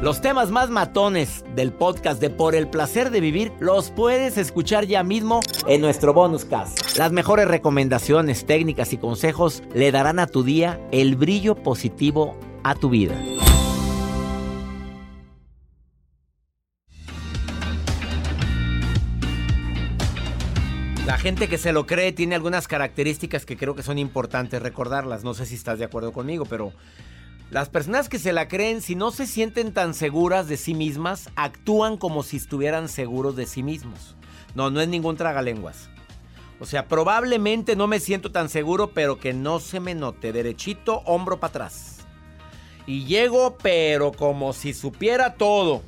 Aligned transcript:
Los 0.00 0.20
temas 0.20 0.52
más 0.52 0.70
matones 0.70 1.44
del 1.56 1.72
podcast 1.72 2.20
de 2.20 2.30
Por 2.30 2.54
el 2.54 2.68
placer 2.68 3.10
de 3.10 3.20
vivir 3.20 3.50
los 3.58 3.90
puedes 3.90 4.38
escuchar 4.38 4.86
ya 4.86 5.02
mismo 5.02 5.40
en 5.66 5.80
nuestro 5.80 6.14
bonus 6.14 6.44
cast. 6.44 6.96
Las 6.96 7.10
mejores 7.10 7.48
recomendaciones, 7.48 8.46
técnicas 8.46 8.92
y 8.92 8.98
consejos 8.98 9.64
le 9.74 9.90
darán 9.90 10.20
a 10.20 10.28
tu 10.28 10.44
día 10.44 10.80
el 10.92 11.16
brillo 11.16 11.56
positivo 11.56 12.38
a 12.62 12.76
tu 12.76 12.90
vida. 12.90 13.20
La 21.06 21.18
gente 21.18 21.48
que 21.48 21.58
se 21.58 21.72
lo 21.72 21.86
cree 21.86 22.12
tiene 22.12 22.36
algunas 22.36 22.68
características 22.68 23.44
que 23.44 23.56
creo 23.56 23.74
que 23.74 23.82
son 23.82 23.98
importantes 23.98 24.62
recordarlas. 24.62 25.24
No 25.24 25.34
sé 25.34 25.44
si 25.44 25.56
estás 25.56 25.80
de 25.80 25.86
acuerdo 25.86 26.12
conmigo, 26.12 26.44
pero 26.44 26.72
las 27.50 27.70
personas 27.70 28.08
que 28.08 28.18
se 28.18 28.32
la 28.32 28.46
creen, 28.46 28.82
si 28.82 28.94
no 28.94 29.10
se 29.10 29.26
sienten 29.26 29.72
tan 29.72 29.94
seguras 29.94 30.48
de 30.48 30.56
sí 30.56 30.74
mismas, 30.74 31.30
actúan 31.34 31.96
como 31.96 32.22
si 32.22 32.36
estuvieran 32.36 32.88
seguros 32.88 33.36
de 33.36 33.46
sí 33.46 33.62
mismos. 33.62 34.16
No, 34.54 34.70
no 34.70 34.80
es 34.80 34.88
ningún 34.88 35.16
tragalenguas. 35.16 35.88
O 36.60 36.66
sea, 36.66 36.88
probablemente 36.88 37.76
no 37.76 37.86
me 37.86 38.00
siento 38.00 38.32
tan 38.32 38.48
seguro, 38.48 38.90
pero 38.90 39.18
que 39.18 39.32
no 39.32 39.60
se 39.60 39.80
me 39.80 39.94
note. 39.94 40.32
Derechito, 40.32 41.02
hombro 41.06 41.40
para 41.40 41.50
atrás. 41.50 41.98
Y 42.86 43.04
llego, 43.04 43.56
pero 43.62 44.12
como 44.12 44.52
si 44.52 44.74
supiera 44.74 45.34
todo. 45.34 45.82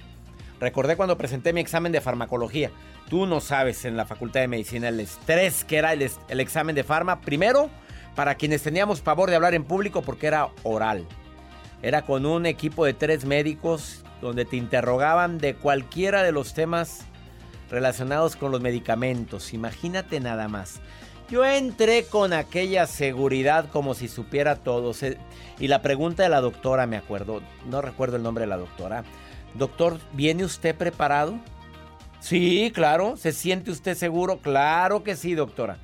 Recordé 0.61 0.97
cuando 0.97 1.19
presenté 1.19 1.53
mi 1.53 1.61
examen 1.61 1.93
de 1.93 2.01
farmacología. 2.01 2.71
Tú 3.09 3.27
no 3.27 3.41
sabes 3.41 3.85
en 3.85 3.97
la 3.97 4.07
Facultad 4.07 4.41
de 4.41 4.49
Medicina 4.49 4.89
el 4.89 5.01
estrés 5.01 5.65
que 5.65 5.79
era 5.79 5.93
el, 5.93 6.11
examen 6.29 6.77
de 6.77 6.85
farma. 6.85 7.21
Primero, 7.21 7.69
para 8.15 8.37
quienes 8.37 8.63
teníamos 8.63 9.01
pavor 9.01 9.29
de 9.31 9.37
hablar 9.37 9.55
en 9.55 9.65
público 9.65 10.03
porque 10.03 10.29
era 10.29 10.49
oral. 10.63 11.07
Era 11.83 12.03
con 12.03 12.27
un 12.27 12.45
equipo 12.45 12.85
de 12.85 12.93
tres 12.93 13.25
médicos 13.25 14.05
donde 14.21 14.45
te 14.45 14.57
interrogaban 14.57 15.39
de 15.39 15.55
cualquiera 15.55 16.23
de 16.23 16.33
los 16.33 16.53
temas 16.53 17.07
relacionados 17.71 18.37
con 18.37 18.53
los 18.53 18.61
medicamentos. 18.61 19.55
Imagínate 19.55 20.21
nada 20.21 20.47
más. 20.49 20.81
Yo 21.31 21.45
entré 21.45 22.05
con 22.05 22.33
aquella 22.33 22.87
seguridad 22.87 23.71
como 23.71 23.95
si 23.95 24.09
supiera 24.09 24.57
todo. 24.57 24.93
Y 25.59 25.69
la 25.69 25.81
pregunta 25.81 26.23
de 26.23 26.29
la 26.29 26.41
doctora, 26.41 26.87
me 26.87 26.97
acuerdo, 26.97 27.41
no 27.67 27.81
recuerdo 27.81 28.17
el 28.17 28.23
nombre 28.23 28.43
de 28.43 28.49
la 28.49 28.57
doctora. 28.57 29.05
Doctor, 29.55 29.99
¿viene 30.13 30.45
usted 30.45 30.75
preparado? 30.75 31.39
Sí, 32.19 32.73
claro. 32.75 33.17
¿Se 33.17 33.33
siente 33.33 33.71
usted 33.71 33.97
seguro? 33.97 34.39
Claro 34.39 35.03
que 35.03 35.17
sí, 35.17 35.35
doctora. 35.35 35.79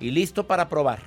Y 0.00 0.12
listo 0.12 0.46
para 0.46 0.68
probar 0.68 1.00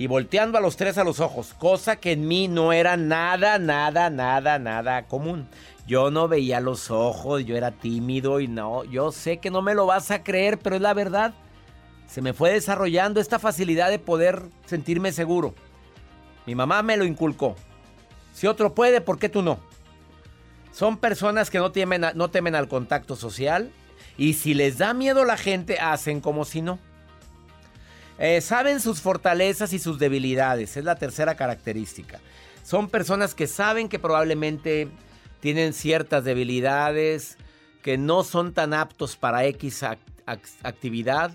y 0.00 0.06
volteando 0.06 0.56
a 0.56 0.62
los 0.62 0.78
tres 0.78 0.96
a 0.96 1.04
los 1.04 1.20
ojos, 1.20 1.52
cosa 1.58 1.96
que 1.96 2.12
en 2.12 2.26
mí 2.26 2.48
no 2.48 2.72
era 2.72 2.96
nada, 2.96 3.58
nada, 3.58 4.08
nada, 4.08 4.58
nada 4.58 5.06
común. 5.06 5.46
Yo 5.86 6.10
no 6.10 6.26
veía 6.26 6.58
los 6.60 6.90
ojos, 6.90 7.44
yo 7.44 7.54
era 7.54 7.70
tímido 7.70 8.40
y 8.40 8.48
no, 8.48 8.82
yo 8.84 9.12
sé 9.12 9.40
que 9.40 9.50
no 9.50 9.60
me 9.60 9.74
lo 9.74 9.84
vas 9.84 10.10
a 10.10 10.22
creer, 10.22 10.58
pero 10.58 10.76
es 10.76 10.80
la 10.80 10.94
verdad. 10.94 11.34
Se 12.06 12.22
me 12.22 12.32
fue 12.32 12.50
desarrollando 12.50 13.20
esta 13.20 13.38
facilidad 13.38 13.90
de 13.90 13.98
poder 13.98 14.44
sentirme 14.64 15.12
seguro. 15.12 15.54
Mi 16.46 16.54
mamá 16.54 16.82
me 16.82 16.96
lo 16.96 17.04
inculcó. 17.04 17.54
Si 18.32 18.46
otro 18.46 18.74
puede, 18.74 19.02
¿por 19.02 19.18
qué 19.18 19.28
tú 19.28 19.42
no? 19.42 19.60
Son 20.72 20.96
personas 20.96 21.50
que 21.50 21.58
no 21.58 21.72
temen, 21.72 22.06
no 22.14 22.30
temen 22.30 22.54
al 22.54 22.68
contacto 22.68 23.16
social 23.16 23.70
y 24.16 24.32
si 24.32 24.54
les 24.54 24.78
da 24.78 24.94
miedo 24.94 25.26
la 25.26 25.36
gente, 25.36 25.78
hacen 25.78 26.22
como 26.22 26.46
si 26.46 26.62
no. 26.62 26.78
Eh, 28.22 28.42
saben 28.42 28.80
sus 28.80 29.00
fortalezas 29.00 29.72
y 29.72 29.78
sus 29.78 29.98
debilidades, 29.98 30.76
es 30.76 30.84
la 30.84 30.96
tercera 30.96 31.36
característica. 31.36 32.20
Son 32.62 32.90
personas 32.90 33.34
que 33.34 33.46
saben 33.46 33.88
que 33.88 33.98
probablemente 33.98 34.88
tienen 35.40 35.72
ciertas 35.72 36.22
debilidades, 36.22 37.38
que 37.82 37.96
no 37.96 38.22
son 38.22 38.52
tan 38.52 38.74
aptos 38.74 39.16
para 39.16 39.46
X 39.46 39.84
actividad, 40.62 41.32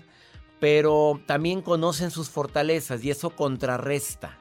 pero 0.60 1.20
también 1.26 1.60
conocen 1.60 2.12
sus 2.12 2.30
fortalezas 2.30 3.02
y 3.02 3.10
eso 3.10 3.30
contrarresta. 3.30 4.38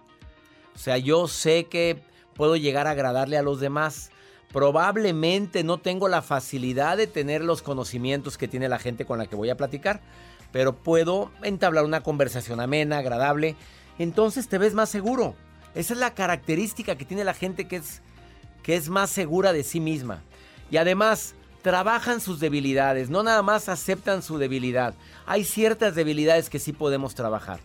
O 0.76 0.78
sea, 0.78 1.00
yo 1.00 1.28
sé 1.28 1.66
que 1.66 2.04
puedo 2.36 2.58
llegar 2.58 2.86
a 2.86 2.92
agradarle 2.92 3.40
a 3.40 3.42
los 3.42 3.60
demás. 3.60 4.12
Probablemente 4.54 5.64
no 5.64 5.80
tengo 5.80 6.08
la 6.08 6.22
facilidad 6.22 6.96
de 6.96 7.08
tener 7.08 7.44
los 7.44 7.64
conocimientos 7.64 8.38
que 8.38 8.48
tiene 8.48 8.70
la 8.70 8.78
gente 8.78 9.04
con 9.04 9.18
la 9.18 9.26
que 9.26 9.36
voy 9.36 9.50
a 9.50 9.58
platicar 9.58 10.02
pero 10.56 10.74
puedo 10.74 11.32
entablar 11.44 11.84
una 11.84 12.00
conversación 12.00 12.62
amena, 12.62 13.00
agradable, 13.00 13.58
entonces 14.00 14.48
te 14.48 14.58
ves 14.58 14.74
más 14.74 14.88
seguro. 14.88 15.36
Esa 15.74 15.92
es 15.92 16.00
la 16.00 16.14
característica 16.14 16.96
que 16.96 17.04
tiene 17.04 17.26
la 17.26 17.34
gente 17.34 17.68
que 17.68 17.76
es, 17.76 18.02
que 18.64 18.78
es 18.78 18.88
más 18.88 19.10
segura 19.10 19.52
de 19.52 19.64
sí 19.64 19.82
misma. 19.82 20.22
Y 20.72 20.78
además, 20.78 21.36
trabajan 21.62 22.22
sus 22.22 22.40
debilidades, 22.40 23.10
no 23.10 23.22
nada 23.22 23.42
más 23.42 23.68
aceptan 23.68 24.24
su 24.24 24.38
debilidad. 24.38 24.94
Hay 25.26 25.44
ciertas 25.44 25.94
debilidades 25.94 26.50
que 26.50 26.60
sí 26.60 26.72
podemos 26.72 27.16
trabajar. 27.16 27.60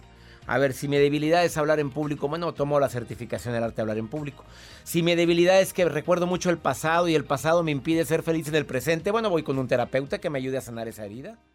A 0.49 0.59
ver, 0.59 0.73
si 0.73 0.89
mi 0.89 0.97
debilidad 0.97 1.45
es 1.45 1.57
hablar 1.59 1.79
en 1.79 1.91
público, 1.91 2.27
bueno, 2.27 2.55
tomo 2.55 2.81
la 2.81 2.89
certificación 2.89 3.55
del 3.55 3.63
arte 3.63 3.77
de 3.77 3.83
hablar 3.83 3.99
en 3.99 4.09
público. 4.09 4.45
Si 4.83 5.05
mi 5.05 5.15
debilidad 5.15 5.61
es 5.61 5.73
que 5.73 5.85
recuerdo 5.85 6.27
mucho 6.27 6.51
el 6.51 6.59
pasado 6.59 7.07
y 7.07 7.15
el 7.15 7.25
pasado 7.25 7.63
me 7.63 7.71
impide 7.71 8.05
ser 8.05 8.25
feliz 8.25 8.49
en 8.49 8.57
el 8.57 8.67
presente, 8.67 9.13
bueno, 9.13 9.31
voy 9.31 9.45
con 9.45 9.61
un 9.61 9.69
terapeuta 9.69 10.19
que 10.19 10.29
me 10.29 10.41
ayude 10.41 10.59
a 10.59 10.61
sanar 10.61 10.89
esa 10.89 11.07
herida. 11.07 11.39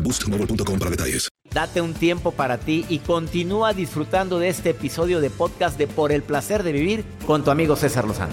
boostmobile.com 0.00 0.78
para 0.78 0.90
detalles. 0.90 1.28
Date 1.52 1.82
un 1.82 1.92
tiempo 1.92 2.30
para 2.32 2.58
ti 2.58 2.86
y 2.88 2.98
continúa 3.00 3.74
disfrutando 3.74 4.38
de 4.38 4.48
este 4.48 4.70
episodio 4.70 5.20
de 5.20 5.28
podcast 5.28 5.76
de 5.76 5.86
Por 5.86 6.10
el 6.12 6.22
placer 6.22 6.62
de 6.62 6.72
vivir 6.72 7.04
con 7.26 7.44
tu 7.44 7.50
amigo 7.50 7.76
César 7.76 8.06
Lozano. 8.06 8.32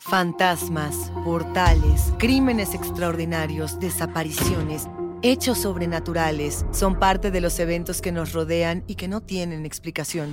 Fantasmas, 0.00 1.10
portales, 1.24 2.12
crímenes 2.18 2.74
extraordinarios, 2.74 3.80
desapariciones, 3.80 4.86
hechos 5.22 5.58
sobrenaturales 5.58 6.66
son 6.72 6.98
parte 6.98 7.30
de 7.30 7.40
los 7.40 7.58
eventos 7.58 8.02
que 8.02 8.12
nos 8.12 8.32
rodean 8.32 8.84
y 8.86 8.96
que 8.96 9.08
no 9.08 9.22
tienen 9.22 9.64
explicación. 9.64 10.32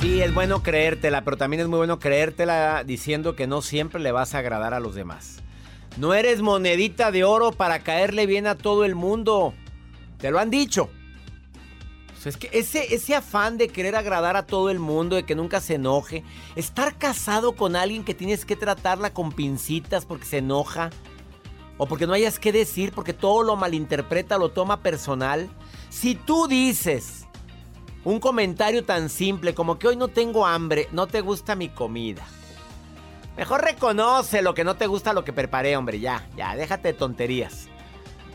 Sí, 0.00 0.22
es 0.22 0.32
bueno 0.32 0.62
creértela, 0.62 1.24
pero 1.24 1.36
también 1.36 1.60
es 1.60 1.68
muy 1.68 1.76
bueno 1.76 1.98
creértela 1.98 2.84
diciendo 2.84 3.36
que 3.36 3.46
no 3.46 3.60
siempre 3.60 4.00
le 4.00 4.12
vas 4.12 4.34
a 4.34 4.38
agradar 4.38 4.72
a 4.72 4.80
los 4.80 4.94
demás. 4.94 5.42
No 5.98 6.14
eres 6.14 6.40
monedita 6.40 7.10
de 7.12 7.22
oro 7.22 7.52
para 7.52 7.80
caerle 7.80 8.24
bien 8.24 8.46
a 8.46 8.54
todo 8.54 8.86
el 8.86 8.94
mundo. 8.94 9.52
Te 10.16 10.30
lo 10.30 10.38
han 10.38 10.48
dicho. 10.48 10.88
Pues 12.06 12.28
es 12.28 12.36
que 12.38 12.48
ese, 12.58 12.94
ese 12.94 13.14
afán 13.14 13.58
de 13.58 13.68
querer 13.68 13.94
agradar 13.94 14.36
a 14.36 14.46
todo 14.46 14.70
el 14.70 14.78
mundo, 14.78 15.16
de 15.16 15.24
que 15.24 15.34
nunca 15.34 15.60
se 15.60 15.74
enoje, 15.74 16.24
estar 16.56 16.96
casado 16.96 17.52
con 17.52 17.76
alguien 17.76 18.02
que 18.02 18.14
tienes 18.14 18.46
que 18.46 18.56
tratarla 18.56 19.12
con 19.12 19.32
pincitas 19.32 20.06
porque 20.06 20.24
se 20.24 20.38
enoja, 20.38 20.88
o 21.76 21.84
porque 21.84 22.06
no 22.06 22.14
hayas 22.14 22.38
que 22.38 22.52
decir, 22.52 22.92
porque 22.94 23.12
todo 23.12 23.42
lo 23.42 23.54
malinterpreta, 23.54 24.38
lo 24.38 24.48
toma 24.48 24.80
personal. 24.80 25.50
Si 25.90 26.14
tú 26.14 26.46
dices 26.48 27.19
un 28.04 28.20
comentario 28.20 28.84
tan 28.84 29.08
simple 29.08 29.54
como 29.54 29.78
que 29.78 29.88
hoy 29.88 29.96
no 29.96 30.08
tengo 30.08 30.46
hambre, 30.46 30.88
no 30.92 31.06
te 31.06 31.20
gusta 31.20 31.54
mi 31.54 31.68
comida. 31.68 32.24
Mejor 33.36 33.62
reconoce 33.62 34.42
lo 34.42 34.54
que 34.54 34.64
no 34.64 34.76
te 34.76 34.86
gusta 34.86 35.12
lo 35.12 35.24
que 35.24 35.32
preparé, 35.32 35.76
hombre, 35.76 36.00
ya, 36.00 36.26
ya, 36.36 36.56
déjate 36.56 36.88
de 36.88 36.94
tonterías. 36.94 37.68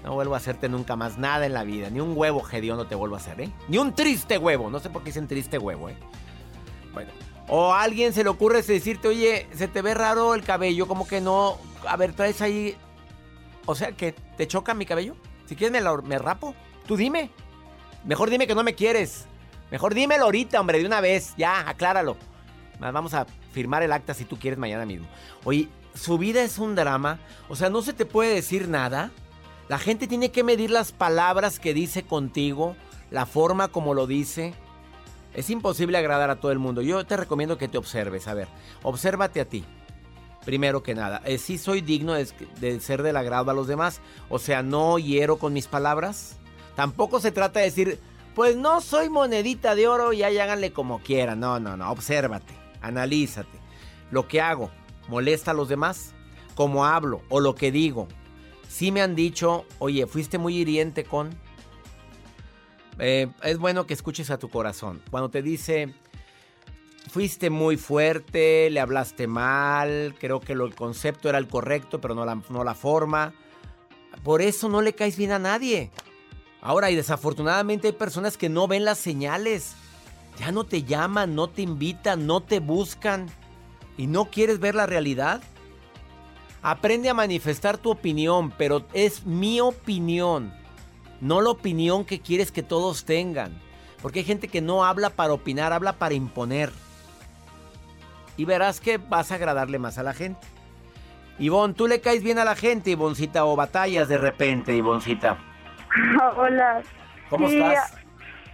No 0.04 0.14
vuelvo 0.14 0.36
a 0.36 0.38
hacerte 0.38 0.70
nunca 0.70 0.96
más 0.96 1.18
nada 1.18 1.46
en 1.46 1.54
la 1.54 1.64
vida, 1.64 1.90
ni 1.90 2.00
un 2.00 2.14
huevo 2.16 2.44
no 2.76 2.88
te 2.88 2.96
vuelvo 2.96 3.16
a 3.16 3.20
hacer, 3.20 3.42
¿eh? 3.42 3.50
Ni 3.68 3.78
un 3.78 3.94
triste 3.94 4.38
huevo, 4.38 4.70
no 4.70 4.80
sé 4.80 4.90
por 4.90 5.02
qué 5.02 5.10
dicen 5.10 5.28
triste 5.28 5.58
huevo, 5.58 5.90
¿eh? 5.90 5.98
Bueno, 6.94 7.12
o 7.48 7.74
a 7.74 7.82
alguien 7.82 8.14
se 8.14 8.24
le 8.24 8.30
ocurre 8.30 8.62
decirte, 8.62 9.08
oye, 9.08 9.48
se 9.54 9.68
te 9.68 9.82
ve 9.82 9.94
raro 9.94 10.34
el 10.36 10.44
cabello, 10.44 10.88
como 10.88 11.08
que 11.08 11.22
no, 11.22 11.58
a 11.88 11.98
ver, 11.98 12.14
traes 12.14 12.42
ahí, 12.42 12.76
o 13.66 13.76
sea, 13.76 13.92
que 13.92 14.14
te 14.14 14.48
choca 14.48 14.74
mi 14.74 14.86
cabello. 14.86 15.16
Si 15.46 15.56
quieres 15.56 15.84
me, 15.84 16.02
me 16.04 16.18
rapo, 16.18 16.56
tú 16.88 16.96
dime. 16.98 17.30
Mejor 18.04 18.30
dime 18.30 18.48
que 18.48 18.56
no 18.56 18.64
me 18.64 18.76
quieres. 18.76 19.26
Mejor 19.72 19.94
dímelo 19.94 20.26
ahorita, 20.26 20.60
hombre, 20.60 20.80
de 20.80 20.86
una 20.86 21.02
vez. 21.02 21.34
Ya, 21.38 21.68
acláralo. 21.68 22.18
Vamos 22.80 23.14
a 23.14 23.26
firmar 23.52 23.84
el 23.84 23.92
acta 23.92 24.14
si 24.14 24.26
tú 24.26 24.38
quieres 24.38 24.60
mañana 24.60 24.86
mismo. 24.86 25.08
Oye, 25.44 25.70
su 25.94 26.18
vida 26.18 26.44
es 26.44 26.60
un 26.60 26.76
drama. 26.76 27.20
O 27.50 27.56
sea, 27.56 27.70
no 27.70 27.82
se 27.82 27.94
te 27.94 28.06
puede 28.06 28.36
decir 28.36 28.68
nada. 28.68 29.12
La 29.68 29.80
gente 29.80 30.08
tiene 30.08 30.32
que 30.32 30.44
medir 30.44 30.70
las 30.70 30.92
palabras 30.92 31.60
que 31.60 31.74
dice 31.74 32.04
contigo, 32.04 32.76
la 33.10 33.26
forma 33.26 33.70
como 33.70 33.94
lo 33.94 34.06
dice. 34.06 34.54
Es 35.34 35.50
imposible 35.50 35.98
agradar 35.98 36.30
a 36.30 36.40
todo 36.40 36.52
el 36.52 36.60
mundo. 36.60 36.82
Yo 36.82 37.06
te 37.06 37.18
recomiendo 37.18 37.58
que 37.58 37.68
te 37.68 37.78
observes. 37.78 38.28
A 38.28 38.34
ver, 38.34 38.48
obsérvate 38.84 39.42
a 39.42 39.46
ti. 39.46 39.66
Primero 40.46 40.84
que 40.84 40.94
nada, 40.94 41.24
si 41.26 41.32
eh, 41.34 41.38
¿sí 41.40 41.58
soy 41.58 41.82
digno 41.82 42.14
de, 42.14 42.28
de 42.60 42.80
ser 42.80 43.02
del 43.02 43.18
agrado 43.18 43.50
a 43.50 43.56
los 43.56 43.66
demás. 43.66 44.00
O 44.30 44.38
sea, 44.38 44.62
no 44.62 45.00
hiero 45.00 45.38
con 45.38 45.54
mis 45.54 45.66
palabras. 45.66 46.38
Tampoco 46.76 47.20
se 47.20 47.32
trata 47.32 47.60
de 47.60 47.66
decir, 47.66 48.00
pues 48.36 48.58
no 48.58 48.82
soy 48.82 49.10
monedita 49.10 49.76
de 49.76 49.88
oro 49.88 50.12
y 50.12 50.22
ahí 50.22 50.38
háganle 50.38 50.74
como 50.74 51.00
quieran. 51.00 51.40
No, 51.40 51.60
no, 51.60 51.78
no. 51.78 51.90
Obsérvate, 51.90 52.54
analízate. 52.82 53.58
Lo 54.12 54.28
que 54.28 54.42
hago, 54.42 54.70
¿molesta 55.08 55.52
a 55.52 55.54
los 55.54 55.70
demás? 55.70 56.14
¿Cómo 56.54 56.86
hablo 56.86 57.22
o 57.30 57.40
lo 57.40 57.56
que 57.56 57.72
digo? 57.72 58.08
Sí 58.68 58.92
me 58.92 59.02
han 59.02 59.16
dicho, 59.16 59.66
oye, 59.80 60.06
fuiste 60.06 60.38
muy 60.38 60.58
hiriente 60.58 61.06
con... 61.06 61.30
Eh, 63.00 63.28
es 63.44 63.58
bueno 63.58 63.88
que 63.88 63.94
escuches 63.94 64.30
a 64.30 64.38
tu 64.38 64.50
corazón. 64.50 65.02
Cuando 65.10 65.30
te 65.30 65.42
dice, 65.42 65.94
fuiste 67.10 67.50
muy 67.50 67.78
fuerte, 67.78 68.70
le 68.70 68.80
hablaste 68.82 69.28
mal, 69.28 70.16
creo 70.20 70.42
que 70.42 70.54
el 70.54 70.76
concepto 70.76 71.30
era 71.30 71.38
el 71.38 71.48
correcto, 71.48 72.02
pero 72.02 72.16
no 72.16 72.26
la, 72.26 72.42
no 72.50 72.64
la 72.66 72.76
forma. 72.76 73.34
Por 74.24 74.42
eso 74.42 74.68
no 74.70 74.82
le 74.82 74.94
caes 74.94 75.18
bien 75.18 75.32
a 75.32 75.40
nadie. 75.40 75.92
Ahora, 76.66 76.90
y 76.90 76.96
desafortunadamente 76.96 77.90
hay 77.90 77.94
personas 77.94 78.38
que 78.38 78.50
no 78.50 78.68
ven 78.68 78.86
las 78.86 78.98
señales. 78.98 79.76
Ya 80.40 80.52
no 80.52 80.64
te 80.64 80.82
llaman, 80.82 81.36
no 81.36 81.48
te 81.48 81.62
invitan, 81.62 82.26
no 82.26 82.42
te 82.42 82.60
buscan. 82.60 83.28
¿Y 83.98 84.08
no 84.08 84.32
quieres 84.32 84.60
ver 84.60 84.74
la 84.74 84.88
realidad? 84.88 85.44
Aprende 86.64 87.08
a 87.08 87.14
manifestar 87.14 87.78
tu 87.78 87.92
opinión, 87.92 88.50
pero 88.50 88.84
es 88.94 89.28
mi 89.28 89.62
opinión. 89.62 90.52
No 91.22 91.40
la 91.40 91.52
opinión 91.52 92.04
que 92.04 92.20
quieres 92.20 92.52
que 92.52 92.64
todos 92.64 93.06
tengan. 93.06 93.54
Porque 94.02 94.20
hay 94.22 94.26
gente 94.26 94.48
que 94.48 94.62
no 94.62 94.84
habla 94.84 95.12
para 95.12 95.34
opinar, 95.34 95.72
habla 95.72 95.94
para 95.94 96.16
imponer. 96.16 96.72
Y 98.38 98.46
verás 98.46 98.80
que 98.80 98.98
vas 98.98 99.32
a 99.32 99.36
agradarle 99.36 99.78
más 99.78 100.00
a 100.00 100.04
la 100.04 100.16
gente. 100.16 100.48
Ivonne, 101.38 101.76
¿tú 101.76 101.86
le 101.86 102.02
caes 102.02 102.24
bien 102.24 102.40
a 102.40 102.44
la 102.44 102.56
gente, 102.56 102.90
Ivoncita, 102.90 103.46
o 103.46 103.56
batallas 103.56 104.08
de 104.08 104.18
repente, 104.18 104.76
Ivoncita? 104.76 105.55
Hola. 106.38 106.82
¿Cómo 107.30 107.48
estás? 107.48 107.94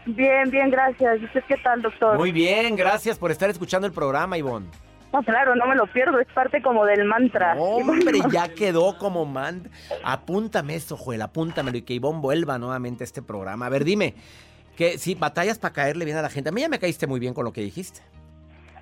Bien, 0.05 0.50
bien, 0.50 0.69
gracias. 0.69 1.21
¿Y 1.21 1.25
usted 1.25 1.43
qué 1.48 1.57
tal, 1.57 1.81
doctor? 1.81 2.17
Muy 2.17 2.31
bien, 2.31 2.75
gracias 2.75 3.19
por 3.19 3.31
estar 3.31 3.50
escuchando 3.50 3.86
el 3.88 3.93
programa, 3.93 4.38
Ivonne. 4.38 4.67
No, 5.13 5.21
claro, 5.24 5.55
no 5.55 5.67
me 5.67 5.75
lo 5.75 5.88
pierdo, 5.88 6.19
es 6.19 6.27
parte 6.33 6.62
como 6.62 6.86
del 6.86 7.03
mantra. 7.03 7.55
Hombre, 7.60 8.19
ya 8.31 8.48
quedó 8.53 8.98
como 8.98 9.25
mantra. 9.25 9.71
Apúntame 10.03 10.75
eso, 10.75 10.95
Joel, 10.95 11.21
apúntamelo 11.21 11.77
y 11.77 11.81
que 11.81 11.93
Ivonne 11.93 12.21
vuelva 12.21 12.57
nuevamente 12.57 13.03
a 13.03 13.05
este 13.05 13.21
programa. 13.21 13.65
A 13.65 13.69
ver, 13.69 13.83
dime, 13.83 14.15
que 14.75 14.98
si 14.98 15.15
batallas 15.15 15.60
para 15.60 15.74
caerle 15.74 16.05
bien 16.05 16.17
a 16.17 16.21
la 16.21 16.29
gente. 16.29 16.50
A 16.50 16.51
mí 16.51 16.62
ya 16.62 16.69
me 16.69 16.79
caíste 16.79 17.07
muy 17.07 17.19
bien 17.19 17.33
con 17.33 17.45
lo 17.45 17.51
que 17.51 17.62
dijiste. 17.62 18.01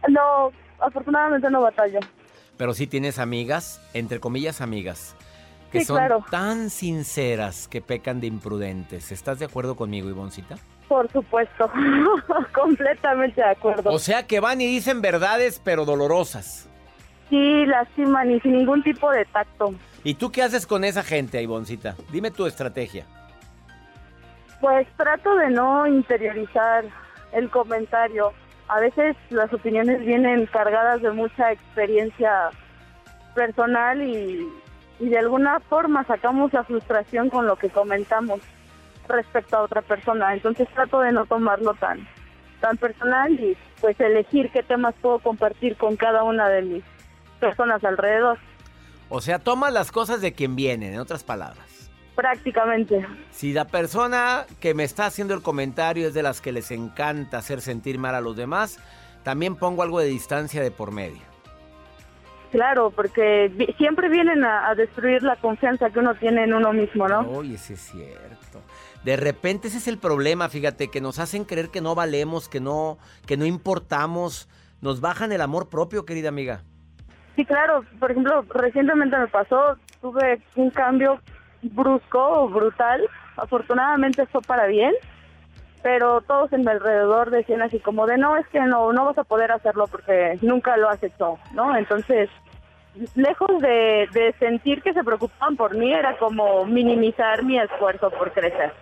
No, 0.07 0.51
afortunadamente 0.79 1.49
no 1.49 1.61
batallo. 1.61 1.99
Pero 2.57 2.73
sí 2.73 2.87
tienes 2.87 3.19
amigas, 3.19 3.81
entre 3.93 4.19
comillas 4.19 4.61
amigas, 4.61 5.15
que 5.71 5.85
son 5.85 5.99
tan 6.29 6.69
sinceras 6.69 7.67
que 7.67 7.81
pecan 7.81 8.19
de 8.19 8.27
imprudentes. 8.27 9.11
¿Estás 9.11 9.39
de 9.39 9.45
acuerdo 9.45 9.75
conmigo, 9.75 10.09
Ivoncita? 10.09 10.57
Por 10.87 11.11
supuesto, 11.11 11.71
completamente 12.53 13.41
de 13.41 13.49
acuerdo. 13.49 13.91
O 13.91 13.99
sea 13.99 14.25
que 14.25 14.39
van 14.39 14.59
y 14.61 14.65
dicen 14.65 15.01
verdades, 15.01 15.61
pero 15.63 15.85
dolorosas. 15.85 16.67
Sí, 17.29 17.65
lastiman 17.67 18.31
y 18.31 18.39
sin 18.39 18.53
ningún 18.53 18.81
tipo 18.83 19.11
de 19.11 19.25
tacto. 19.25 19.73
¿Y 20.03 20.15
tú 20.15 20.31
qué 20.31 20.41
haces 20.41 20.65
con 20.65 20.83
esa 20.83 21.03
gente, 21.03 21.41
Ivoncita? 21.41 21.95
Dime 22.11 22.31
tu 22.31 22.47
estrategia. 22.47 23.05
Pues 24.61 24.87
trato 24.97 25.35
de 25.35 25.51
no 25.51 25.85
interiorizar 25.85 26.85
el 27.33 27.49
comentario. 27.49 28.33
A 28.67 28.79
veces 28.79 29.15
las 29.29 29.53
opiniones 29.53 30.03
vienen 30.05 30.47
cargadas 30.47 31.01
de 31.01 31.11
mucha 31.11 31.51
experiencia 31.51 32.49
personal 33.35 34.01
y 34.01 34.47
y 34.99 35.09
de 35.09 35.17
alguna 35.17 35.59
forma 35.61 36.03
sacamos 36.03 36.53
la 36.53 36.63
frustración 36.63 37.29
con 37.29 37.47
lo 37.47 37.55
que 37.55 37.69
comentamos 37.69 38.41
respecto 39.07 39.57
a 39.57 39.63
otra 39.63 39.81
persona. 39.81 40.33
Entonces 40.33 40.67
trato 40.73 40.99
de 41.01 41.11
no 41.11 41.25
tomarlo 41.25 41.73
tan, 41.75 42.07
tan 42.59 42.77
personal 42.77 43.31
y 43.33 43.57
pues 43.81 43.99
elegir 43.99 44.51
qué 44.51 44.63
temas 44.63 44.93
puedo 45.01 45.19
compartir 45.19 45.77
con 45.77 45.95
cada 45.95 46.23
una 46.23 46.49
de 46.49 46.61
mis 46.61 46.83
personas 47.39 47.83
alrededor. 47.83 48.37
O 49.09 49.21
sea, 49.21 49.39
toma 49.39 49.71
las 49.71 49.91
cosas 49.91 50.21
de 50.21 50.33
quien 50.33 50.55
vienen, 50.55 50.93
en 50.93 50.99
otras 50.99 51.23
palabras. 51.23 51.89
Prácticamente. 52.15 53.05
Si 53.31 53.53
la 53.53 53.65
persona 53.65 54.45
que 54.59 54.73
me 54.73 54.83
está 54.83 55.05
haciendo 55.05 55.33
el 55.33 55.41
comentario 55.41 56.07
es 56.07 56.13
de 56.13 56.21
las 56.21 56.41
que 56.41 56.51
les 56.51 56.69
encanta 56.69 57.37
hacer 57.37 57.61
sentir 57.61 57.97
mal 57.97 58.13
a 58.13 58.21
los 58.21 58.35
demás, 58.35 58.79
también 59.23 59.55
pongo 59.55 59.83
algo 59.83 59.99
de 59.99 60.07
distancia 60.07 60.61
de 60.61 60.69
por 60.69 60.91
medio. 60.91 61.28
Claro, 62.51 62.91
porque 62.91 63.51
siempre 63.77 64.09
vienen 64.09 64.43
a, 64.43 64.73
destruir 64.75 65.21
la 65.21 65.35
confianza 65.35 65.89
que 65.91 65.99
uno 65.99 66.15
tiene 66.15 66.45
en 66.45 66.53
uno 66.53 66.73
mismo, 66.73 67.07
¿no? 67.07 67.19
Oye, 67.29 67.57
sí 67.57 67.73
es 67.73 67.81
cierto. 67.81 68.61
De 69.03 69.15
repente 69.15 69.67
ese 69.67 69.77
es 69.77 69.87
el 69.87 69.97
problema, 69.97 70.49
fíjate, 70.49 70.89
que 70.89 70.99
nos 70.99 71.19
hacen 71.19 71.45
creer 71.45 71.69
que 71.69 71.81
no 71.81 71.95
valemos, 71.95 72.49
que 72.49 72.59
no, 72.59 72.97
que 73.27 73.37
no 73.37 73.45
importamos, 73.45 74.49
nos 74.81 74.99
bajan 74.99 75.31
el 75.31 75.41
amor 75.41 75.69
propio, 75.69 76.05
querida 76.05 76.29
amiga. 76.29 76.63
Sí, 77.35 77.45
claro. 77.45 77.85
Por 77.99 78.11
ejemplo, 78.11 78.43
recientemente 78.49 79.17
me 79.17 79.27
pasó, 79.27 79.77
tuve 80.01 80.41
un 80.55 80.71
cambio 80.71 81.19
brusco 81.61 82.19
o 82.19 82.49
brutal. 82.49 83.07
Afortunadamente 83.37 84.25
fue 84.25 84.41
para 84.41 84.67
bien, 84.67 84.93
pero 85.81 86.21
todos 86.21 86.51
en 86.53 86.61
mi 86.61 86.67
alrededor 86.71 87.29
decían 87.31 87.61
así 87.61 87.79
como 87.79 88.05
de 88.05 88.17
no, 88.17 88.35
es 88.37 88.47
que 88.47 88.59
no, 88.59 88.91
no 88.93 89.05
vas 89.05 89.17
a 89.17 89.23
poder 89.23 89.51
hacerlo 89.51 89.87
porque 89.87 90.37
nunca 90.41 90.77
lo 90.77 90.89
has 90.89 91.01
hecho, 91.01 91.37
¿no? 91.53 91.75
Entonces, 91.75 92.29
lejos 93.15 93.61
de, 93.61 94.07
de 94.13 94.33
sentir 94.39 94.81
que 94.81 94.93
se 94.93 95.03
preocupaban 95.03 95.55
por 95.55 95.75
mí, 95.75 95.93
era 95.93 96.17
como 96.17 96.65
minimizar 96.65 97.43
mi 97.43 97.57
esfuerzo 97.59 98.09
por 98.11 98.31
crecer. 98.31 98.73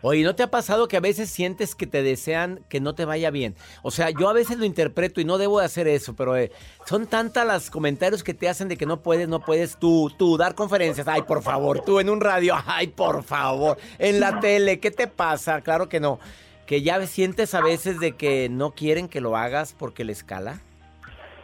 Oye, 0.00 0.22
¿no 0.22 0.34
te 0.34 0.44
ha 0.44 0.50
pasado 0.50 0.86
que 0.86 0.96
a 0.96 1.00
veces 1.00 1.28
sientes 1.28 1.74
que 1.74 1.86
te 1.86 2.02
desean 2.02 2.60
que 2.68 2.80
no 2.80 2.94
te 2.94 3.04
vaya 3.04 3.30
bien? 3.30 3.56
O 3.82 3.90
sea, 3.90 4.10
yo 4.10 4.28
a 4.28 4.32
veces 4.32 4.58
lo 4.58 4.64
interpreto 4.64 5.20
y 5.20 5.24
no 5.24 5.38
debo 5.38 5.58
de 5.58 5.66
hacer 5.66 5.88
eso, 5.88 6.14
pero 6.14 6.36
eh, 6.36 6.52
son 6.86 7.06
tantas 7.06 7.46
las 7.46 7.70
comentarios 7.70 8.22
que 8.22 8.34
te 8.34 8.48
hacen 8.48 8.68
de 8.68 8.76
que 8.76 8.86
no 8.86 9.00
puedes, 9.00 9.28
no 9.28 9.40
puedes 9.40 9.76
tú, 9.76 10.12
tú 10.16 10.36
dar 10.36 10.54
conferencias. 10.54 11.08
Ay, 11.08 11.22
por 11.22 11.42
favor, 11.42 11.80
tú 11.80 11.98
en 11.98 12.10
un 12.10 12.20
radio, 12.20 12.56
ay, 12.66 12.88
por 12.88 13.24
favor, 13.24 13.76
en 13.98 14.20
la 14.20 14.38
tele, 14.40 14.78
¿qué 14.78 14.90
te 14.90 15.08
pasa? 15.08 15.60
Claro 15.62 15.88
que 15.88 16.00
no. 16.00 16.20
Que 16.66 16.82
ya 16.82 17.04
sientes 17.06 17.54
a 17.54 17.62
veces 17.62 17.98
de 17.98 18.12
que 18.12 18.48
no 18.48 18.72
quieren 18.72 19.08
que 19.08 19.20
lo 19.20 19.36
hagas 19.36 19.74
porque 19.76 20.04
les 20.04 20.22
cala. 20.22 20.60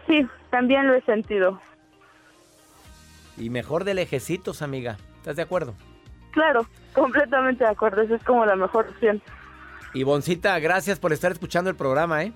Sí, 0.06 0.26
también 0.50 0.86
lo 0.86 0.94
he 0.94 1.02
sentido. 1.02 1.60
Y 3.38 3.50
mejor 3.50 3.84
de 3.84 3.94
lejecitos, 3.94 4.62
amiga. 4.62 4.98
¿Estás 5.16 5.36
de 5.36 5.42
acuerdo? 5.42 5.74
Claro, 6.34 6.66
completamente 6.92 7.62
de 7.62 7.70
acuerdo. 7.70 8.02
Esa 8.02 8.16
es 8.16 8.24
como 8.24 8.44
la 8.44 8.56
mejor 8.56 8.88
opción. 8.88 9.22
Ivoncita, 9.94 10.58
gracias 10.58 10.98
por 10.98 11.12
estar 11.12 11.30
escuchando 11.30 11.70
el 11.70 11.76
programa, 11.76 12.24
¿eh? 12.24 12.32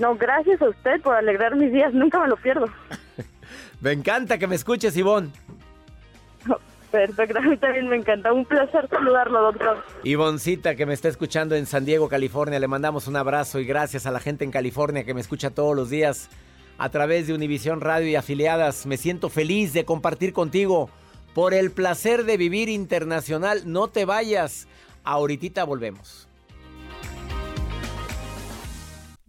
No, 0.00 0.16
gracias 0.16 0.60
a 0.60 0.68
usted 0.68 1.00
por 1.00 1.14
alegrar 1.14 1.54
mis 1.54 1.72
días. 1.72 1.94
Nunca 1.94 2.18
me 2.18 2.26
lo 2.26 2.36
pierdo. 2.36 2.66
me 3.80 3.92
encanta 3.92 4.36
que 4.36 4.48
me 4.48 4.56
escuches, 4.56 4.96
Ivonne. 4.96 5.30
Perfecto, 6.90 7.38
a 7.38 7.42
mí 7.42 7.56
también 7.56 7.88
me 7.88 7.96
encanta. 7.96 8.32
Un 8.32 8.44
placer 8.44 8.88
saludarlo, 8.88 9.40
doctor. 9.42 9.84
Ivoncita, 10.02 10.74
que 10.74 10.86
me 10.86 10.94
está 10.94 11.08
escuchando 11.08 11.54
en 11.54 11.66
San 11.66 11.84
Diego, 11.84 12.08
California, 12.08 12.58
le 12.58 12.66
mandamos 12.66 13.06
un 13.06 13.14
abrazo 13.14 13.60
y 13.60 13.64
gracias 13.64 14.06
a 14.06 14.10
la 14.10 14.18
gente 14.18 14.42
en 14.42 14.50
California 14.50 15.04
que 15.04 15.14
me 15.14 15.20
escucha 15.20 15.50
todos 15.50 15.76
los 15.76 15.88
días 15.88 16.28
a 16.78 16.88
través 16.88 17.28
de 17.28 17.34
Univisión 17.34 17.80
Radio 17.80 18.08
y 18.08 18.16
afiliadas. 18.16 18.86
Me 18.86 18.96
siento 18.96 19.28
feliz 19.28 19.72
de 19.72 19.84
compartir 19.84 20.32
contigo 20.32 20.90
por 21.34 21.54
el 21.54 21.70
placer 21.70 22.24
de 22.24 22.36
vivir 22.36 22.68
internacional. 22.68 23.62
No 23.66 23.88
te 23.88 24.04
vayas. 24.04 24.66
Ahorita 25.04 25.64
volvemos 25.64 26.29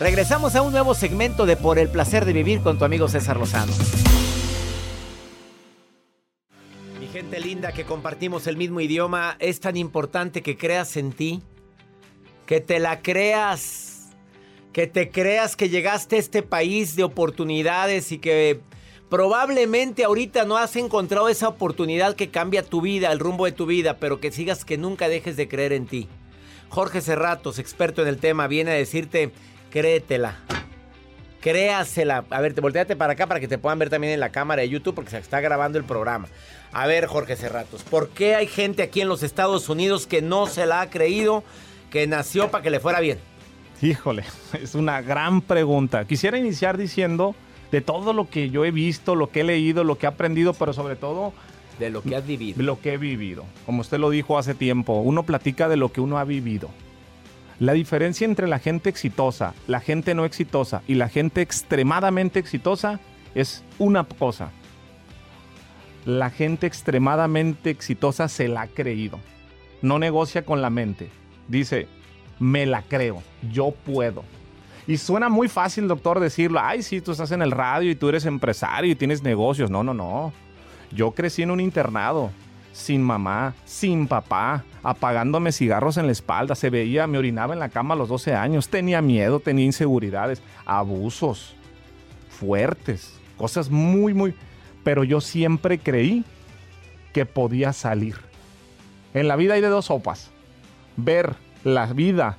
Regresamos 0.00 0.54
a 0.54 0.62
un 0.62 0.70
nuevo 0.70 0.94
segmento 0.94 1.44
de 1.44 1.56
Por 1.56 1.76
el 1.76 1.88
placer 1.88 2.24
de 2.24 2.32
vivir 2.32 2.60
con 2.60 2.78
tu 2.78 2.84
amigo 2.84 3.08
César 3.08 3.36
Lozano. 3.36 3.72
Mi 7.00 7.08
gente 7.08 7.40
linda 7.40 7.72
que 7.72 7.82
compartimos 7.82 8.46
el 8.46 8.56
mismo 8.56 8.80
idioma, 8.80 9.36
es 9.40 9.58
tan 9.58 9.76
importante 9.76 10.40
que 10.40 10.56
creas 10.56 10.96
en 10.96 11.10
ti, 11.10 11.42
que 12.46 12.60
te 12.60 12.78
la 12.78 13.02
creas, 13.02 14.10
que 14.72 14.86
te 14.86 15.10
creas 15.10 15.56
que 15.56 15.68
llegaste 15.68 16.14
a 16.14 16.20
este 16.20 16.44
país 16.44 16.94
de 16.94 17.02
oportunidades 17.02 18.12
y 18.12 18.18
que 18.18 18.60
probablemente 19.10 20.04
ahorita 20.04 20.44
no 20.44 20.58
has 20.58 20.76
encontrado 20.76 21.28
esa 21.28 21.48
oportunidad 21.48 22.14
que 22.14 22.30
cambia 22.30 22.62
tu 22.62 22.82
vida, 22.82 23.10
el 23.10 23.18
rumbo 23.18 23.46
de 23.46 23.52
tu 23.52 23.66
vida, 23.66 23.96
pero 23.96 24.20
que 24.20 24.30
sigas 24.30 24.64
que 24.64 24.78
nunca 24.78 25.08
dejes 25.08 25.36
de 25.36 25.48
creer 25.48 25.72
en 25.72 25.86
ti. 25.88 26.08
Jorge 26.68 27.00
Serratos, 27.00 27.58
experto 27.58 28.02
en 28.02 28.08
el 28.08 28.18
tema, 28.18 28.46
viene 28.46 28.70
a 28.70 28.74
decirte 28.74 29.32
créetela. 29.70 30.36
Créasela. 31.40 32.24
A 32.30 32.40
ver, 32.40 32.54
te 32.54 32.60
volteate 32.60 32.96
para 32.96 33.12
acá 33.12 33.26
para 33.26 33.40
que 33.40 33.48
te 33.48 33.58
puedan 33.58 33.78
ver 33.78 33.90
también 33.90 34.12
en 34.12 34.20
la 34.20 34.30
cámara 34.30 34.62
de 34.62 34.68
YouTube 34.68 34.94
porque 34.94 35.10
se 35.10 35.18
está 35.18 35.40
grabando 35.40 35.78
el 35.78 35.84
programa. 35.84 36.28
A 36.72 36.86
ver, 36.86 37.06
Jorge 37.06 37.36
Cerratos, 37.36 37.82
¿por 37.84 38.08
qué 38.10 38.34
hay 38.34 38.46
gente 38.46 38.82
aquí 38.82 39.00
en 39.00 39.08
los 39.08 39.22
Estados 39.22 39.68
Unidos 39.68 40.06
que 40.06 40.20
no 40.20 40.46
se 40.46 40.66
la 40.66 40.80
ha 40.80 40.90
creído, 40.90 41.44
que 41.90 42.06
nació 42.06 42.50
para 42.50 42.62
que 42.62 42.70
le 42.70 42.80
fuera 42.80 43.00
bien? 43.00 43.18
Híjole, 43.80 44.24
es 44.60 44.74
una 44.74 45.00
gran 45.00 45.40
pregunta. 45.40 46.04
Quisiera 46.04 46.38
iniciar 46.38 46.76
diciendo 46.76 47.34
de 47.70 47.80
todo 47.80 48.12
lo 48.12 48.28
que 48.28 48.50
yo 48.50 48.64
he 48.64 48.70
visto, 48.70 49.14
lo 49.14 49.30
que 49.30 49.40
he 49.40 49.44
leído, 49.44 49.84
lo 49.84 49.96
que 49.96 50.06
he 50.06 50.08
aprendido, 50.08 50.54
pero 50.54 50.72
sobre 50.72 50.96
todo... 50.96 51.32
De 51.78 51.90
lo 51.90 52.02
que 52.02 52.16
has 52.16 52.26
vivido. 52.26 52.60
Lo 52.60 52.80
que 52.80 52.94
he 52.94 52.96
vivido. 52.96 53.44
Como 53.64 53.82
usted 53.82 53.98
lo 53.98 54.10
dijo 54.10 54.36
hace 54.36 54.52
tiempo, 54.52 54.94
uno 54.94 55.22
platica 55.22 55.68
de 55.68 55.76
lo 55.76 55.92
que 55.92 56.00
uno 56.00 56.18
ha 56.18 56.24
vivido. 56.24 56.70
La 57.60 57.72
diferencia 57.72 58.24
entre 58.24 58.46
la 58.46 58.60
gente 58.60 58.88
exitosa, 58.88 59.52
la 59.66 59.80
gente 59.80 60.14
no 60.14 60.24
exitosa 60.24 60.82
y 60.86 60.94
la 60.94 61.08
gente 61.08 61.40
extremadamente 61.40 62.38
exitosa 62.38 63.00
es 63.34 63.64
una 63.78 64.04
cosa. 64.04 64.50
La 66.04 66.30
gente 66.30 66.68
extremadamente 66.68 67.70
exitosa 67.70 68.28
se 68.28 68.46
la 68.46 68.62
ha 68.62 68.66
creído. 68.68 69.18
No 69.82 69.98
negocia 69.98 70.44
con 70.44 70.62
la 70.62 70.70
mente. 70.70 71.10
Dice, 71.48 71.88
me 72.38 72.64
la 72.64 72.82
creo, 72.82 73.22
yo 73.50 73.72
puedo. 73.72 74.22
Y 74.86 74.96
suena 74.96 75.28
muy 75.28 75.48
fácil, 75.48 75.88
doctor, 75.88 76.20
decirlo. 76.20 76.60
Ay, 76.62 76.82
sí, 76.82 77.00
tú 77.00 77.10
estás 77.12 77.32
en 77.32 77.42
el 77.42 77.50
radio 77.50 77.90
y 77.90 77.96
tú 77.96 78.08
eres 78.08 78.24
empresario 78.24 78.92
y 78.92 78.94
tienes 78.94 79.22
negocios. 79.22 79.68
No, 79.68 79.82
no, 79.82 79.92
no. 79.92 80.32
Yo 80.92 81.10
crecí 81.10 81.42
en 81.42 81.50
un 81.50 81.60
internado, 81.60 82.30
sin 82.72 83.02
mamá, 83.02 83.54
sin 83.64 84.06
papá, 84.06 84.64
apagándome 84.82 85.52
cigarros 85.52 85.96
en 85.96 86.06
la 86.06 86.12
espalda, 86.12 86.54
se 86.54 86.70
veía, 86.70 87.06
me 87.06 87.18
orinaba 87.18 87.54
en 87.54 87.60
la 87.60 87.68
cama 87.68 87.94
a 87.94 87.96
los 87.96 88.08
12 88.08 88.34
años, 88.34 88.68
tenía 88.68 89.02
miedo, 89.02 89.40
tenía 89.40 89.64
inseguridades, 89.64 90.42
abusos 90.64 91.54
fuertes, 92.28 93.18
cosas 93.36 93.70
muy, 93.70 94.14
muy... 94.14 94.34
Pero 94.84 95.04
yo 95.04 95.20
siempre 95.20 95.78
creí 95.78 96.24
que 97.12 97.26
podía 97.26 97.72
salir. 97.72 98.16
En 99.12 99.28
la 99.28 99.36
vida 99.36 99.54
hay 99.54 99.60
de 99.60 99.68
dos 99.68 99.86
sopas. 99.86 100.30
Ver 100.96 101.34
la 101.64 101.86
vida 101.86 102.36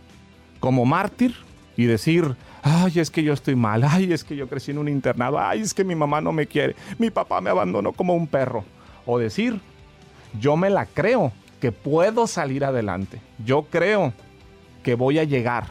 como 0.59 0.85
mártir 0.85 1.35
y 1.75 1.85
decir, 1.85 2.35
ay, 2.63 2.99
es 2.99 3.11
que 3.11 3.23
yo 3.23 3.33
estoy 3.33 3.55
mal, 3.55 3.83
ay, 3.83 4.11
es 4.13 4.23
que 4.23 4.35
yo 4.35 4.47
crecí 4.47 4.71
en 4.71 4.77
un 4.77 4.87
internado, 4.87 5.39
ay, 5.39 5.61
es 5.61 5.73
que 5.73 5.83
mi 5.83 5.95
mamá 5.95 6.21
no 6.21 6.31
me 6.31 6.47
quiere, 6.47 6.75
mi 6.97 7.09
papá 7.09 7.41
me 7.41 7.49
abandonó 7.49 7.93
como 7.93 8.15
un 8.15 8.27
perro. 8.27 8.63
O 9.05 9.17
decir, 9.17 9.59
yo 10.39 10.55
me 10.57 10.69
la 10.69 10.85
creo 10.85 11.31
que 11.59 11.71
puedo 11.71 12.27
salir 12.27 12.63
adelante, 12.65 13.21
yo 13.45 13.63
creo 13.63 14.13
que 14.83 14.95
voy 14.95 15.19
a 15.19 15.23
llegar. 15.23 15.65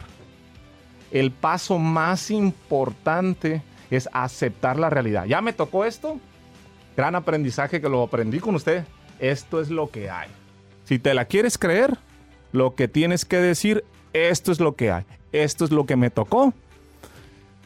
El 1.11 1.31
paso 1.31 1.79
más 1.79 2.29
importante 2.29 3.63
es 3.89 4.07
aceptar 4.13 4.77
la 4.77 4.89
realidad. 4.89 5.25
Ya 5.25 5.41
me 5.41 5.53
tocó 5.53 5.85
esto, 5.85 6.19
gran 6.95 7.15
aprendizaje 7.15 7.81
que 7.81 7.89
lo 7.89 8.03
aprendí 8.03 8.39
con 8.39 8.55
usted. 8.55 8.85
Esto 9.19 9.59
es 9.59 9.69
lo 9.69 9.89
que 9.89 10.09
hay. 10.09 10.29
Si 10.85 10.99
te 10.99 11.13
la 11.13 11.25
quieres 11.25 11.57
creer, 11.57 11.97
lo 12.51 12.75
que 12.75 12.87
tienes 12.87 13.25
que 13.25 13.37
decir, 13.37 13.83
esto 14.13 14.51
es 14.51 14.59
lo 14.59 14.75
que 14.75 14.91
hay, 14.91 15.05
esto 15.31 15.65
es 15.65 15.71
lo 15.71 15.85
que 15.85 15.95
me 15.95 16.09
tocó. 16.09 16.53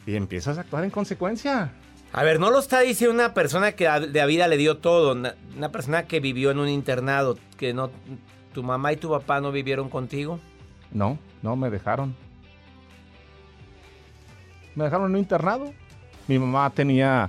Y 0.06 0.16
empiezas 0.16 0.58
a 0.58 0.62
actuar 0.62 0.84
en 0.84 0.90
consecuencia. 0.90 1.72
A 2.16 2.22
ver, 2.22 2.38
no 2.38 2.52
lo 2.52 2.60
está 2.60 2.78
diciendo 2.78 3.12
una 3.12 3.34
persona 3.34 3.72
que 3.72 3.90
de 3.90 4.20
a 4.20 4.26
vida 4.26 4.46
le 4.46 4.56
dio 4.56 4.78
todo, 4.78 5.14
una, 5.14 5.34
una, 5.56 5.70
persona 5.70 6.04
que 6.04 6.20
vivió 6.20 6.52
en 6.52 6.60
un 6.60 6.68
internado, 6.68 7.36
que 7.56 7.74
no, 7.74 7.90
tu 8.52 8.62
mamá 8.62 8.92
y 8.92 8.96
tu 8.96 9.10
papá 9.10 9.40
no 9.40 9.50
vivieron 9.50 9.90
contigo. 9.90 10.38
No, 10.92 11.18
no 11.42 11.56
me 11.56 11.70
dejaron. 11.70 12.14
Me 14.76 14.84
dejaron 14.84 15.06
en 15.06 15.14
un 15.14 15.18
internado. 15.18 15.72
Mi 16.28 16.38
mamá 16.38 16.70
tenía 16.70 17.28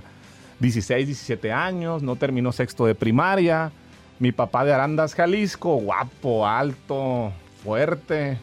16, 0.60 1.04
17 1.04 1.50
años, 1.50 2.00
no 2.04 2.14
terminó 2.14 2.52
sexto 2.52 2.86
de 2.86 2.94
primaria. 2.94 3.72
Mi 4.20 4.30
papá 4.30 4.64
de 4.64 4.72
Arandas, 4.72 5.16
Jalisco, 5.16 5.78
guapo, 5.78 6.46
alto, 6.46 7.32
fuerte. 7.64 8.38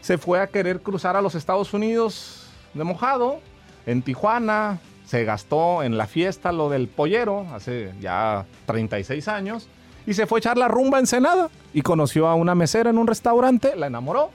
Se 0.00 0.18
fue 0.18 0.40
a 0.40 0.48
querer 0.48 0.80
cruzar 0.80 1.14
a 1.14 1.22
los 1.22 1.36
Estados 1.36 1.72
Unidos 1.72 2.48
de 2.74 2.82
mojado, 2.82 3.38
en 3.86 4.02
Tijuana. 4.02 4.80
Se 5.12 5.24
gastó 5.24 5.82
en 5.82 5.98
la 5.98 6.06
fiesta 6.06 6.52
lo 6.52 6.70
del 6.70 6.88
pollero, 6.88 7.46
hace 7.52 7.92
ya 8.00 8.46
36 8.64 9.28
años. 9.28 9.68
Y 10.06 10.14
se 10.14 10.26
fue 10.26 10.38
a 10.38 10.40
echar 10.40 10.56
la 10.56 10.68
rumba 10.68 10.98
en 10.98 11.06
Senada. 11.06 11.50
Y 11.74 11.82
conoció 11.82 12.28
a 12.28 12.34
una 12.34 12.54
mesera 12.54 12.88
en 12.88 12.96
un 12.96 13.06
restaurante, 13.06 13.76
la 13.76 13.88
enamoró. 13.88 14.30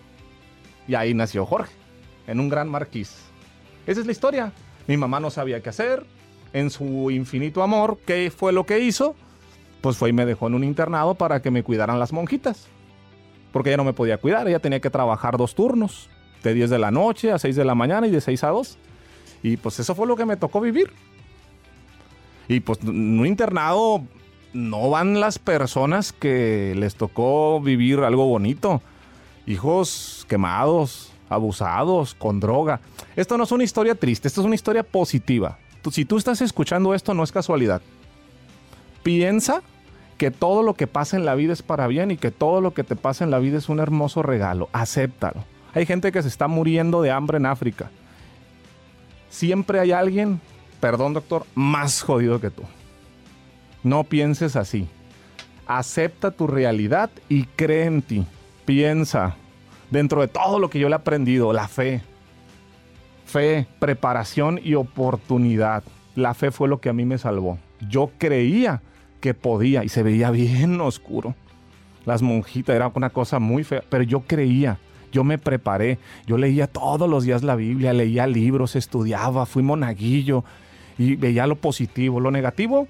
Y 0.87 0.93
ahí 0.93 1.15
nació 1.15 1.47
Jorge, 1.47 1.73
en 2.27 2.39
un 2.39 2.47
gran 2.47 2.69
marquís. 2.69 3.15
Esa 3.87 4.01
es 4.01 4.05
la 4.05 4.11
historia. 4.11 4.51
Mi 4.85 4.97
mamá 4.97 5.19
no 5.19 5.31
sabía 5.31 5.63
qué 5.63 5.69
hacer. 5.69 6.05
En 6.53 6.69
su 6.69 7.09
infinito 7.09 7.63
amor, 7.63 7.97
¿qué 8.05 8.29
fue 8.29 8.53
lo 8.53 8.67
que 8.67 8.77
hizo? 8.77 9.15
Pues 9.81 9.97
fue 9.97 10.09
y 10.09 10.13
me 10.13 10.27
dejó 10.27 10.45
en 10.45 10.53
un 10.53 10.63
internado 10.63 11.15
para 11.15 11.41
que 11.41 11.49
me 11.49 11.63
cuidaran 11.63 11.97
las 11.97 12.13
monjitas. 12.13 12.67
Porque 13.51 13.71
ella 13.71 13.77
no 13.77 13.83
me 13.83 13.93
podía 13.93 14.19
cuidar, 14.19 14.47
ella 14.47 14.59
tenía 14.59 14.79
que 14.79 14.91
trabajar 14.91 15.37
dos 15.37 15.55
turnos, 15.55 16.07
de 16.43 16.53
10 16.53 16.69
de 16.69 16.77
la 16.77 16.91
noche 16.91 17.31
a 17.31 17.39
6 17.39 17.55
de 17.55 17.65
la 17.65 17.73
mañana 17.73 18.05
y 18.05 18.11
de 18.11 18.21
6 18.21 18.43
a 18.43 18.49
2. 18.49 18.77
Y 19.43 19.57
pues 19.57 19.79
eso 19.79 19.95
fue 19.95 20.07
lo 20.07 20.15
que 20.15 20.25
me 20.25 20.37
tocó 20.37 20.61
vivir. 20.61 20.91
Y 22.47 22.59
pues 22.61 22.79
en 22.81 23.19
un 23.19 23.25
internado 23.25 24.03
no 24.53 24.89
van 24.89 25.19
las 25.19 25.39
personas 25.39 26.13
que 26.13 26.73
les 26.75 26.95
tocó 26.95 27.59
vivir 27.61 27.99
algo 27.99 28.25
bonito. 28.25 28.81
Hijos 29.45 30.25
quemados, 30.27 31.11
abusados, 31.29 32.15
con 32.15 32.39
droga. 32.39 32.79
Esto 33.15 33.37
no 33.37 33.43
es 33.43 33.51
una 33.51 33.63
historia 33.63 33.95
triste, 33.95 34.27
esto 34.27 34.41
es 34.41 34.45
una 34.45 34.55
historia 34.55 34.83
positiva. 34.83 35.57
Si 35.91 36.05
tú 36.05 36.17
estás 36.17 36.41
escuchando 36.41 36.93
esto, 36.93 37.13
no 37.13 37.23
es 37.23 37.31
casualidad. 37.31 37.81
Piensa 39.03 39.61
que 40.17 40.31
todo 40.31 40.63
lo 40.63 40.73
que 40.73 40.87
pasa 40.87 41.15
en 41.15 41.25
la 41.25 41.35
vida 41.35 41.53
es 41.53 41.61
para 41.61 41.87
bien 41.87 42.11
y 42.11 42.17
que 42.17 42.31
todo 42.31 42.59
lo 42.59 42.73
que 42.73 42.83
te 42.83 42.95
pasa 42.95 43.23
en 43.23 43.31
la 43.31 43.39
vida 43.39 43.57
es 43.57 43.69
un 43.69 43.79
hermoso 43.79 44.21
regalo. 44.21 44.69
Acéptalo. 44.73 45.45
Hay 45.73 45.85
gente 45.85 46.11
que 46.11 46.21
se 46.21 46.27
está 46.27 46.47
muriendo 46.47 47.01
de 47.01 47.11
hambre 47.11 47.37
en 47.37 47.45
África. 47.45 47.91
Siempre 49.29 49.79
hay 49.79 49.91
alguien, 49.91 50.41
perdón 50.79 51.13
doctor, 51.13 51.45
más 51.55 52.01
jodido 52.01 52.39
que 52.39 52.49
tú. 52.49 52.63
No 53.83 54.03
pienses 54.03 54.55
así. 54.55 54.87
Acepta 55.65 56.31
tu 56.31 56.47
realidad 56.47 57.09
y 57.29 57.43
cree 57.43 57.85
en 57.85 58.01
ti. 58.01 58.25
Piensa 58.65 59.35
dentro 59.91 60.21
de 60.21 60.27
todo 60.27 60.59
lo 60.59 60.69
que 60.69 60.79
yo 60.79 60.89
le 60.89 60.95
he 60.95 60.97
aprendido, 60.97 61.53
la 61.53 61.67
fe. 61.67 62.01
Fe, 63.25 63.67
preparación 63.79 64.59
y 64.63 64.75
oportunidad. 64.75 65.83
La 66.15 66.33
fe 66.33 66.51
fue 66.51 66.67
lo 66.67 66.79
que 66.79 66.89
a 66.89 66.93
mí 66.93 67.05
me 67.05 67.17
salvó. 67.17 67.59
Yo 67.89 68.11
creía 68.17 68.81
que 69.21 69.33
podía 69.33 69.83
y 69.83 69.89
se 69.89 70.03
veía 70.03 70.31
bien 70.31 70.79
oscuro. 70.81 71.35
Las 72.05 72.21
monjitas 72.21 72.75
era 72.75 72.91
una 72.93 73.09
cosa 73.09 73.39
muy 73.39 73.63
fea, 73.63 73.83
pero 73.89 74.03
yo 74.03 74.21
creía, 74.21 74.79
yo 75.17 75.23
me 75.23 75.39
preparé, 75.39 75.97
yo 76.27 76.37
leía 76.37 76.67
todos 76.67 77.09
los 77.09 77.23
días 77.23 77.41
la 77.41 77.55
Biblia, 77.55 77.91
leía 77.91 78.27
libros, 78.27 78.75
estudiaba, 78.75 79.47
fui 79.47 79.63
monaguillo 79.63 80.43
y 80.99 81.15
veía 81.15 81.47
lo 81.47 81.55
positivo. 81.55 82.19
Lo 82.19 82.29
negativo 82.29 82.87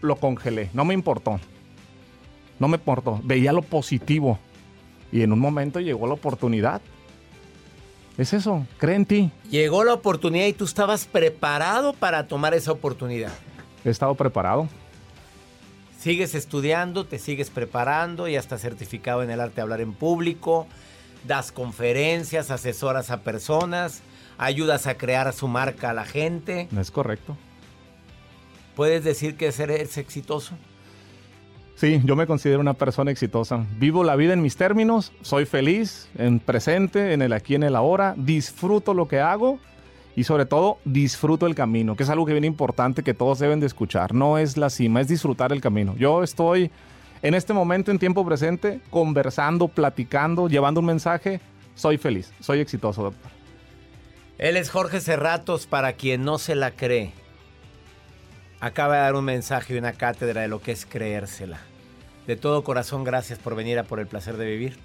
lo 0.00 0.16
congelé, 0.16 0.68
no 0.72 0.84
me 0.84 0.94
importó. 0.94 1.38
No 2.58 2.66
me 2.66 2.76
importó, 2.78 3.20
veía 3.22 3.52
lo 3.52 3.62
positivo. 3.62 4.40
Y 5.12 5.22
en 5.22 5.32
un 5.32 5.38
momento 5.38 5.78
llegó 5.78 6.08
la 6.08 6.14
oportunidad. 6.14 6.80
Es 8.16 8.32
eso, 8.32 8.66
cree 8.78 8.96
en 8.96 9.06
ti. 9.06 9.30
Llegó 9.48 9.84
la 9.84 9.94
oportunidad 9.94 10.46
y 10.46 10.54
tú 10.54 10.64
estabas 10.64 11.06
preparado 11.06 11.92
para 11.92 12.26
tomar 12.26 12.52
esa 12.52 12.72
oportunidad. 12.72 13.32
He 13.84 13.90
estado 13.90 14.16
preparado. 14.16 14.68
Sigues 16.00 16.34
estudiando, 16.34 17.06
te 17.06 17.20
sigues 17.20 17.50
preparando, 17.50 18.26
ya 18.26 18.40
estás 18.40 18.60
certificado 18.60 19.22
en 19.22 19.30
el 19.30 19.40
arte 19.40 19.56
de 19.56 19.62
hablar 19.62 19.80
en 19.80 19.92
público, 19.92 20.66
das 21.26 21.52
conferencias, 21.52 22.50
asesoras 22.50 23.10
a 23.10 23.22
personas, 23.22 24.02
ayudas 24.38 24.86
a 24.86 24.96
crear 24.96 25.32
su 25.32 25.48
marca 25.48 25.90
a 25.90 25.92
la 25.92 26.04
gente. 26.04 26.68
Es 26.78 26.90
correcto. 26.90 27.36
¿Puedes 28.76 29.02
decir 29.04 29.36
que 29.36 29.52
eres 29.58 29.98
exitoso? 29.98 30.54
Sí, 31.74 32.00
yo 32.04 32.16
me 32.16 32.26
considero 32.26 32.60
una 32.60 32.74
persona 32.74 33.10
exitosa. 33.10 33.64
Vivo 33.78 34.02
la 34.02 34.16
vida 34.16 34.32
en 34.32 34.42
mis 34.42 34.56
términos, 34.56 35.12
soy 35.22 35.46
feliz, 35.46 36.08
en 36.18 36.40
presente, 36.40 37.12
en 37.12 37.22
el 37.22 37.32
aquí, 37.32 37.54
en 37.54 37.62
el 37.62 37.76
ahora, 37.76 38.14
disfruto 38.16 38.94
lo 38.94 39.06
que 39.06 39.20
hago 39.20 39.60
y 40.16 40.24
sobre 40.24 40.46
todo 40.46 40.78
disfruto 40.84 41.46
el 41.46 41.54
camino, 41.54 41.94
que 41.94 42.02
es 42.02 42.10
algo 42.10 42.26
que 42.26 42.32
viene 42.32 42.48
importante 42.48 43.04
que 43.04 43.14
todos 43.14 43.38
deben 43.38 43.60
de 43.60 43.66
escuchar. 43.66 44.12
No 44.12 44.38
es 44.38 44.56
la 44.56 44.70
cima, 44.70 45.00
es 45.00 45.06
disfrutar 45.06 45.52
el 45.52 45.60
camino. 45.60 45.94
Yo 45.96 46.24
estoy 46.24 46.72
en 47.22 47.34
este 47.34 47.52
momento, 47.52 47.90
en 47.90 47.98
tiempo 47.98 48.24
presente, 48.24 48.80
conversando, 48.90 49.68
platicando, 49.68 50.48
llevando 50.48 50.80
un 50.80 50.86
mensaje. 50.86 51.40
Soy 51.74 51.98
feliz, 51.98 52.32
soy 52.40 52.60
exitoso, 52.60 53.02
doctor. 53.02 53.30
Él 54.38 54.56
es 54.56 54.70
Jorge 54.70 55.00
Cerratos, 55.00 55.66
para 55.66 55.94
quien 55.94 56.24
no 56.24 56.38
se 56.38 56.54
la 56.54 56.70
cree. 56.70 57.12
Acaba 58.60 58.96
de 58.96 59.02
dar 59.02 59.14
un 59.14 59.24
mensaje 59.24 59.74
y 59.74 59.78
una 59.78 59.92
cátedra 59.92 60.42
de 60.42 60.48
lo 60.48 60.60
que 60.60 60.72
es 60.72 60.86
creérsela. 60.86 61.58
De 62.26 62.36
todo 62.36 62.62
corazón, 62.62 63.04
gracias 63.04 63.38
por 63.38 63.54
venir 63.54 63.78
a 63.78 63.84
Por 63.84 64.00
el 64.00 64.06
Placer 64.06 64.36
de 64.36 64.46
Vivir. 64.46 64.78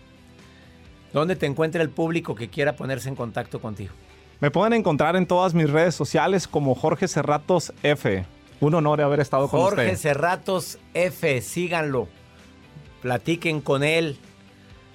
¿Dónde 1.12 1.36
te 1.36 1.46
encuentra 1.46 1.82
el 1.82 1.90
público 1.90 2.34
que 2.36 2.50
quiera 2.50 2.76
ponerse 2.76 3.10
en 3.10 3.16
contacto 3.16 3.60
contigo? 3.62 3.94
Me 4.40 4.50
pueden 4.50 4.74
encontrar 4.74 5.16
en 5.16 5.28
todas 5.28 5.54
mis 5.54 5.70
redes 5.70 5.94
sociales 5.94 6.48
como 6.48 6.74
Jorge 6.74 7.08
Cerratos 7.08 7.74
F. 7.84 8.26
Un 8.60 8.74
honor 8.76 9.02
haber 9.02 9.20
estado 9.20 9.48
con 9.48 9.60
Jorge 9.60 9.74
usted. 9.74 9.84
Jorge 9.84 9.98
Cerratos 9.98 10.80
F, 10.94 11.42
síganlo. 11.42 12.08
Platiquen 13.04 13.62
con 13.62 13.84
él, 13.84 14.18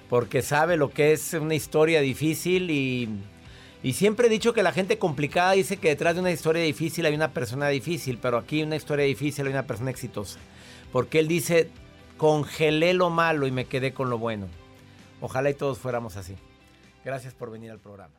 porque 0.09 0.41
sabe 0.41 0.75
lo 0.75 0.89
que 0.89 1.13
es 1.13 1.33
una 1.33 1.55
historia 1.55 2.01
difícil 2.01 2.69
y, 2.69 3.07
y 3.81 3.93
siempre 3.93 4.27
he 4.27 4.29
dicho 4.29 4.53
que 4.53 4.63
la 4.63 4.73
gente 4.73 4.97
complicada 4.97 5.53
dice 5.53 5.77
que 5.77 5.87
detrás 5.87 6.15
de 6.15 6.21
una 6.21 6.31
historia 6.31 6.61
difícil 6.61 7.05
hay 7.05 7.13
una 7.13 7.31
persona 7.31 7.69
difícil, 7.69 8.17
pero 8.21 8.37
aquí 8.37 8.61
una 8.63 8.75
historia 8.75 9.05
difícil 9.05 9.45
hay 9.45 9.53
una 9.53 9.67
persona 9.67 9.91
exitosa. 9.91 10.39
Porque 10.91 11.19
él 11.19 11.29
dice, 11.29 11.69
congelé 12.17 12.93
lo 12.93 13.09
malo 13.09 13.47
y 13.47 13.51
me 13.51 13.65
quedé 13.65 13.93
con 13.93 14.09
lo 14.09 14.17
bueno. 14.17 14.47
Ojalá 15.21 15.49
y 15.49 15.53
todos 15.53 15.77
fuéramos 15.77 16.17
así. 16.17 16.35
Gracias 17.05 17.33
por 17.33 17.51
venir 17.51 17.71
al 17.71 17.79
programa. 17.79 18.18